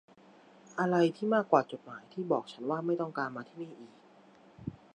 [0.79, 3.93] อะไรที่มากกว่าจดหมายที่บอกฉันว่าไม่ต้องการมาที่นี่อีก